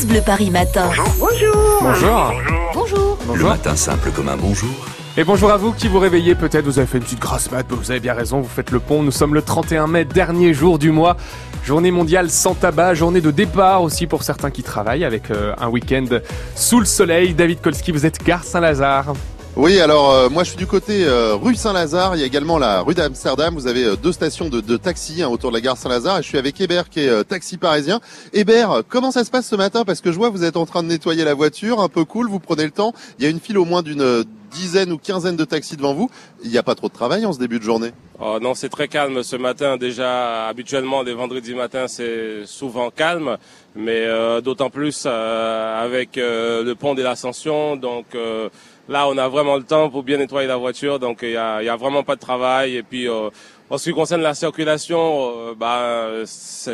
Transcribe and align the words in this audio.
France 0.00 0.08
Bleu 0.08 0.22
Paris 0.24 0.48
Matin. 0.48 0.88
Bonjour. 1.18 1.56
Bonjour. 1.82 2.32
Bonjour. 2.72 3.18
Le 3.36 3.44
matin 3.44 3.76
simple 3.76 4.10
comme 4.12 4.30
un 4.30 4.36
bonjour. 4.38 4.70
Et 5.18 5.24
bonjour 5.24 5.50
à 5.50 5.58
vous 5.58 5.72
qui 5.72 5.88
vous 5.88 5.98
réveillez 5.98 6.34
peut-être, 6.34 6.64
vous 6.64 6.78
avez 6.78 6.86
fait 6.86 6.96
une 6.96 7.04
petite 7.04 7.20
grasse 7.20 7.50
mat, 7.50 7.66
vous 7.68 7.90
avez 7.90 8.00
bien 8.00 8.14
raison, 8.14 8.40
vous 8.40 8.48
faites 8.48 8.70
le 8.70 8.80
pont, 8.80 9.02
nous 9.02 9.10
sommes 9.10 9.34
le 9.34 9.42
31 9.42 9.88
mai, 9.88 10.06
dernier 10.06 10.54
jour 10.54 10.78
du 10.78 10.90
mois, 10.90 11.18
journée 11.64 11.90
mondiale 11.90 12.30
sans 12.30 12.54
tabac, 12.54 12.94
journée 12.94 13.20
de 13.20 13.30
départ 13.30 13.82
aussi 13.82 14.06
pour 14.06 14.22
certains 14.22 14.50
qui 14.50 14.62
travaillent 14.62 15.04
avec 15.04 15.30
euh, 15.30 15.52
un 15.58 15.68
week-end 15.68 16.06
sous 16.54 16.80
le 16.80 16.86
soleil. 16.86 17.34
David 17.34 17.60
Kolski, 17.60 17.92
vous 17.92 18.06
êtes 18.06 18.24
gare 18.24 18.44
Saint-Lazare. 18.44 19.12
Oui, 19.56 19.80
alors 19.80 20.12
euh, 20.12 20.28
moi 20.28 20.44
je 20.44 20.50
suis 20.50 20.56
du 20.56 20.66
côté 20.66 21.04
euh, 21.04 21.34
rue 21.34 21.56
Saint-Lazare, 21.56 22.14
il 22.14 22.20
y 22.20 22.22
a 22.22 22.26
également 22.26 22.56
la 22.56 22.82
rue 22.82 22.94
d'Amsterdam, 22.94 23.52
vous 23.52 23.66
avez 23.66 23.84
euh, 23.84 23.96
deux 23.96 24.12
stations 24.12 24.48
de, 24.48 24.60
de 24.60 24.76
taxi 24.76 25.22
hein, 25.22 25.28
autour 25.28 25.50
de 25.50 25.56
la 25.56 25.60
gare 25.60 25.76
Saint-Lazare. 25.76 26.20
Et 26.20 26.22
je 26.22 26.28
suis 26.28 26.38
avec 26.38 26.58
Hébert 26.60 26.88
qui 26.88 27.00
est 27.00 27.08
euh, 27.08 27.24
taxi 27.24 27.56
parisien. 27.56 28.00
Hébert, 28.32 28.82
comment 28.88 29.10
ça 29.10 29.24
se 29.24 29.30
passe 29.30 29.48
ce 29.48 29.56
matin? 29.56 29.84
Parce 29.84 30.00
que 30.00 30.12
je 30.12 30.16
vois 30.16 30.30
vous 30.30 30.44
êtes 30.44 30.56
en 30.56 30.66
train 30.66 30.84
de 30.84 30.88
nettoyer 30.88 31.24
la 31.24 31.34
voiture, 31.34 31.80
un 31.80 31.88
peu 31.88 32.04
cool, 32.04 32.28
vous 32.28 32.38
prenez 32.38 32.64
le 32.64 32.70
temps, 32.70 32.94
il 33.18 33.24
y 33.24 33.26
a 33.26 33.30
une 33.30 33.40
file 33.40 33.58
au 33.58 33.64
moins 33.64 33.82
d'une 33.82 34.02
euh, 34.02 34.22
dizaine 34.52 34.92
ou 34.92 34.98
quinzaine 34.98 35.36
de 35.36 35.44
taxis 35.44 35.76
devant 35.76 35.94
vous, 35.94 36.10
il 36.42 36.50
n'y 36.50 36.58
a 36.58 36.62
pas 36.62 36.74
trop 36.74 36.88
de 36.88 36.92
travail 36.92 37.26
en 37.26 37.32
ce 37.32 37.38
début 37.38 37.58
de 37.58 37.64
journée? 37.64 37.90
Oh 38.20 38.38
non, 38.40 38.54
c'est 38.54 38.68
très 38.68 38.86
calme 38.86 39.22
ce 39.22 39.36
matin. 39.36 39.78
Déjà, 39.78 40.46
habituellement, 40.46 41.02
les 41.02 41.14
vendredis 41.14 41.54
matins, 41.54 41.88
c'est 41.88 42.44
souvent 42.44 42.90
calme, 42.90 43.38
mais 43.74 44.04
euh, 44.04 44.42
d'autant 44.42 44.68
plus 44.68 45.04
euh, 45.06 45.82
avec 45.82 46.18
euh, 46.18 46.62
le 46.62 46.74
pont 46.74 46.94
de 46.94 47.02
l'Ascension. 47.02 47.76
Donc 47.76 48.06
euh, 48.14 48.50
là, 48.90 49.08
on 49.08 49.16
a 49.16 49.28
vraiment 49.28 49.56
le 49.56 49.62
temps 49.62 49.88
pour 49.88 50.02
bien 50.02 50.18
nettoyer 50.18 50.46
la 50.46 50.56
voiture. 50.58 50.98
Donc 50.98 51.20
il 51.22 51.30
y 51.30 51.36
a, 51.36 51.62
il 51.62 51.66
y 51.66 51.68
a 51.70 51.76
vraiment 51.76 52.02
pas 52.02 52.16
de 52.16 52.20
travail. 52.20 52.76
Et 52.76 52.82
puis, 52.82 53.08
euh, 53.08 53.30
en 53.70 53.78
ce 53.78 53.84
qui 53.88 53.94
concerne 53.94 54.20
la 54.20 54.34
circulation, 54.34 55.30
euh, 55.50 55.54
bah, 55.56 56.08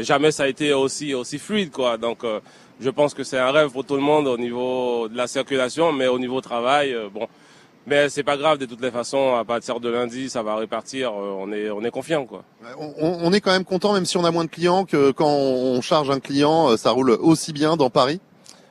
jamais 0.03 0.33
ça 0.33 0.45
a 0.45 0.49
été 0.49 0.73
aussi 0.73 1.15
aussi 1.15 1.39
fluide, 1.39 1.71
quoi. 1.71 1.97
Donc 1.99 2.25
euh, 2.25 2.41
je 2.81 2.91
pense 2.91 3.15
que 3.15 3.23
c'est 3.23 3.39
un 3.39 3.53
rêve 3.53 3.71
pour 3.71 3.85
tout 3.85 3.95
le 3.97 4.03
monde 4.03 4.27
au 4.27 4.37
niveau 4.39 5.07
de 5.09 5.17
la 5.17 5.27
circulation, 5.27 5.93
mais 5.93 6.09
au 6.09 6.19
niveau 6.19 6.41
travail, 6.41 6.93
euh, 6.95 7.09
bon. 7.13 7.29
Mais 7.89 8.09
c'est 8.09 8.25
pas 8.25 8.37
grave 8.37 8.59
de 8.59 8.67
toutes 8.67 8.81
les 8.83 8.91
façons. 8.91 9.37
À 9.37 9.45
partir 9.45 9.79
de 9.79 9.89
lundi, 9.89 10.29
ça 10.29 10.43
va 10.43 10.57
répartir. 10.57 11.11
euh, 11.13 11.37
On 11.39 11.53
est 11.53 11.71
on 11.71 11.83
est 11.85 11.93
confiant 11.93 12.25
quoi. 12.27 12.43
on, 12.81 13.19
on- 13.23 13.33
est 13.33 13.41
quand 13.41 13.53
même 13.53 13.65
content, 13.65 13.93
même 13.93 14.05
si 14.07 14.17
on 14.17 14.25
a 14.25 14.33
moins 14.33 14.45
de 14.45 14.51
clients, 14.51 14.85
que 14.85 15.13
quand 15.13 15.29
on 15.31 15.81
charge 15.83 16.11
un 16.11 16.19
client, 16.19 16.71
euh, 16.71 16.77
ça 16.77 16.91
roule 16.91 17.11
aussi 17.13 17.53
bien 17.53 17.77
dans 17.77 17.89
Paris 17.91 18.21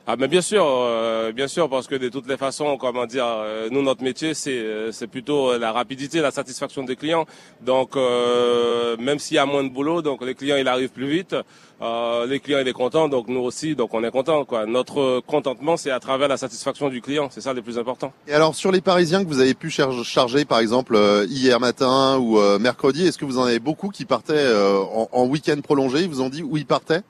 Ah 0.08 0.14
mais 0.16 0.28
bien 0.28 0.40
sûr, 0.40 0.64
euh, 0.64 1.32
bien 1.32 1.48
sûr, 1.48 1.68
parce 1.68 1.88
que 1.88 1.96
de 1.96 2.08
toutes 2.08 2.28
les 2.28 2.36
façons, 2.36 2.76
comment 2.76 3.06
dire, 3.06 3.26
euh, 3.26 3.68
nous 3.72 3.82
notre 3.82 4.04
métier 4.04 4.34
c'est 4.34 4.56
euh, 4.56 4.92
c'est 4.92 5.08
plutôt 5.08 5.50
euh, 5.50 5.58
la 5.58 5.72
rapidité, 5.72 6.20
la 6.20 6.30
satisfaction 6.30 6.84
des 6.84 6.94
clients. 6.94 7.26
Donc 7.60 7.96
euh, 7.96 8.96
même 8.98 9.18
s'il 9.18 9.34
y 9.34 9.38
a 9.38 9.46
moins 9.46 9.64
de 9.64 9.68
boulot, 9.68 10.02
donc 10.02 10.24
les 10.24 10.36
clients 10.36 10.58
il 10.58 10.68
arrive 10.68 10.90
plus 10.90 11.08
vite, 11.08 11.34
euh, 11.82 12.24
les 12.24 12.38
clients 12.38 12.60
il 12.60 12.68
est 12.68 12.72
content, 12.72 13.08
donc 13.08 13.26
nous 13.26 13.40
aussi, 13.40 13.74
donc 13.74 13.94
on 13.94 14.04
est 14.04 14.12
content 14.12 14.44
quoi. 14.44 14.64
Notre 14.64 15.18
contentement 15.26 15.76
c'est 15.76 15.90
à 15.90 15.98
travers 15.98 16.28
la 16.28 16.36
satisfaction 16.36 16.88
du 16.88 17.00
client, 17.02 17.26
c'est 17.32 17.40
ça 17.40 17.52
le 17.52 17.60
plus 17.60 17.76
important. 17.76 18.12
Et 18.28 18.32
alors 18.32 18.54
sur 18.54 18.70
les 18.70 18.80
Parisiens 18.80 19.24
que 19.24 19.28
vous 19.28 19.40
avez 19.40 19.54
pu 19.54 19.70
char- 19.70 20.04
charger, 20.04 20.44
par 20.44 20.60
exemple 20.60 20.96
hier 21.28 21.58
matin 21.58 22.16
ou 22.18 22.38
mercredi, 22.60 23.08
est-ce 23.08 23.18
que 23.18 23.24
vous 23.24 23.38
en 23.38 23.44
avez 23.44 23.58
beaucoup 23.58 23.88
qui 23.88 24.04
partaient 24.04 24.54
en, 24.54 25.08
en 25.10 25.26
week-end 25.26 25.60
prolongé? 25.64 26.02
Ils 26.02 26.08
vous 26.08 26.20
ont 26.20 26.28
dit 26.28 26.44
où 26.44 26.56
ils 26.56 26.64
partaient? 26.64 27.00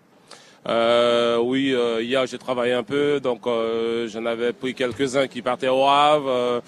Euh, 0.68 1.38
oui, 1.38 1.72
euh, 1.72 2.02
hier 2.02 2.26
j'ai 2.26 2.38
travaillé 2.38 2.72
un 2.72 2.82
peu, 2.82 3.20
donc 3.20 3.46
euh, 3.46 4.08
j'en 4.08 4.26
avais 4.26 4.52
pris 4.52 4.74
quelques-uns 4.74 5.28
qui 5.28 5.40
partaient 5.42 5.68
au 5.68 5.84
Havre. 5.86 6.28
euh, 6.28 6.60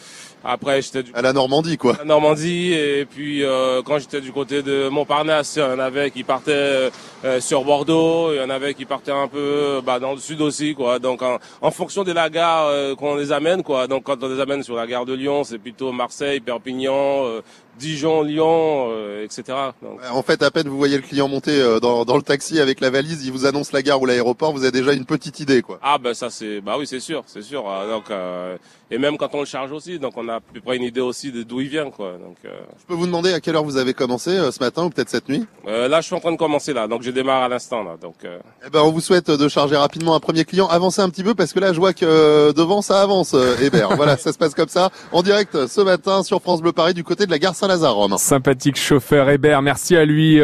après 0.45 0.81
j'étais 0.83 1.03
du 1.03 1.11
À 1.15 1.21
la 1.21 1.33
Normandie, 1.33 1.77
quoi. 1.77 1.97
la 1.99 2.05
Normandie 2.05 2.73
et 2.73 3.05
puis 3.07 3.43
euh, 3.43 3.83
quand 3.85 3.99
j'étais 3.99 4.21
du 4.21 4.31
côté 4.31 4.63
de 4.63 4.89
Montparnasse, 4.89 5.55
il 5.57 5.63
y 5.63 5.63
en 5.65 5.81
avait 5.81 6.13
qui 6.13 6.23
partaient 6.23 6.91
euh, 7.25 7.41
sur 7.41 7.65
Bordeaux, 7.65 8.33
il 8.33 8.37
y 8.37 8.41
en 8.41 8.49
avait 8.51 8.75
qui 8.75 8.85
partaient 8.85 9.11
un 9.11 9.27
peu 9.27 9.81
bah, 9.85 9.99
dans 9.99 10.13
le 10.13 10.19
sud 10.21 10.41
aussi 10.41 10.75
quoi. 10.77 11.01
Donc 11.01 11.23
en, 11.23 11.39
en 11.61 11.71
fonction 11.73 12.05
de 12.05 12.13
la 12.13 12.31
gare 12.31 12.67
euh, 12.69 12.95
qu'on 12.95 13.17
les 13.17 13.33
amène 13.33 13.65
quoi. 13.65 13.89
Donc 13.89 14.05
quand 14.05 14.23
on 14.23 14.29
les 14.29 14.41
amène 14.41 14.63
sur 14.63 14.77
la 14.77 14.87
gare 14.87 15.07
de 15.07 15.15
Lyon, 15.15 15.43
c'est 15.43 15.59
plutôt 15.59 15.91
Marseille, 15.91 16.39
Perpignan, 16.39 17.25
euh, 17.27 17.41
Dijon, 17.77 18.23
Lyon, 18.23 18.89
euh, 18.91 19.25
etc. 19.25 19.43
Donc, 19.83 20.01
En 20.13 20.23
fait, 20.23 20.43
à 20.43 20.51
peine 20.51 20.67
vous 20.69 20.77
voyez 20.79 20.97
le 20.97 21.03
client 21.03 21.29
monter 21.29 21.61
euh, 21.61 21.79
dans, 21.79 22.05
dans 22.05 22.17
le 22.17 22.23
taxi 22.23 22.59
avec 22.61 22.81
la 22.81 22.91
valise, 22.91 23.25
il 23.25 23.31
vous 23.33 23.47
annonce 23.47 23.71
la 23.73 23.83
gare 23.83 23.88
ou 23.97 24.07
l'aéroport, 24.07 24.53
vous 24.53 24.63
avez 24.63 24.73
déjà 24.73 24.93
une 24.93 25.05
petite 25.07 25.41
idée, 25.41 25.63
quoi. 25.63 25.79
ah 25.83 25.99
ben 25.99 26.15
ça 26.15 26.31
c'est 26.31 26.61
bah 26.61 26.77
oui 26.79 26.87
c'est 26.87 27.01
sûr 27.01 27.23
c'est 27.27 27.43
sûr 27.43 27.65
Euh, 27.69 27.91
donc 27.91 28.11
euh, 28.11 28.57
et 28.91 28.99
même 28.99 29.17
quand 29.19 29.35
on 29.35 29.41
le 29.41 29.47
charge 29.47 29.73
aussi 29.73 29.99
donc 29.99 30.13
on 30.17 30.29
a 30.29 30.37
à 30.37 30.41
peu 30.41 30.61
près 30.61 30.77
une 30.77 30.83
idée 30.83 31.01
aussi 31.01 31.31
de 31.33 31.43
d'où 31.43 31.61
il 31.61 31.69
vient 31.69 31.91
quoi 31.91 32.13
donc 32.13 32.37
euh, 32.45 32.49
Je 32.81 32.85
peux 32.87 32.95
vous 32.95 33.07
demander 33.07 33.33
à 33.33 33.41
quelle 33.41 33.57
heure 33.57 33.65
vous 33.65 33.77
avez 33.77 33.95
commencé 33.95 34.31
euh, 34.31 34.51
ce 34.51 34.61
matin 34.61 34.85
ou 34.85 34.91
peut-être 34.91 35.09
cette 35.11 35.29
nuit? 35.29 35.45
Euh, 35.67 35.89
là 35.89 36.01
je 36.01 36.07
suis 36.07 36.15
en 36.15 36.21
train 36.21 36.33
de 36.33 36.37
commencer 36.37 36.73
là 36.73 36.87
donc 36.87 37.03
je 37.03 37.11
démarre 37.11 37.43
à 37.43 37.49
l'instant 37.49 37.83
là 37.83 37.97
donc 38.01 38.15
euh, 38.25 38.39
Eh 38.67 38.71
ben, 38.71 38.81
on 38.81 38.91
vous 38.91 39.01
souhaite 39.01 39.31
de 39.31 39.49
charger 39.49 39.77
rapidement 39.77 40.15
un 40.15 40.21
premier 40.21 40.45
client. 40.45 40.67
Avancez 40.69 41.01
un 41.03 41.11
petit 41.11 41.23
peu 41.25 41.35
parce 41.35 41.53
que 41.53 41.61
là, 41.61 41.73
je 41.73 41.79
vois 41.79 41.93
que 41.93 42.05
euh, 42.05 42.53
devant, 42.53 42.83
ça 42.83 43.01
avance, 43.03 43.35
Hébert. 43.63 43.95
voilà, 43.97 44.17
ça 44.17 44.33
se 44.33 44.39
passe 44.39 44.55
comme 44.55 44.69
ça 44.69 44.91
en 45.13 45.23
direct 45.23 45.67
ce 45.67 45.81
matin 45.81 46.23
sur 46.23 46.41
France 46.43 46.61
Bleu 46.63 46.73
Paris 46.73 46.95
du 46.95 47.05
côté 47.05 47.27
de 47.27 47.31
la 47.31 47.39
gare 47.39 47.55
Saint-Lazare, 47.55 47.95
Romain. 47.95 48.19
Sympathique 48.19 48.77
chauffeur 48.77 49.29
Hébert, 49.31 49.63
merci 49.63 49.97
à 49.97 50.05
lui. 50.05 50.41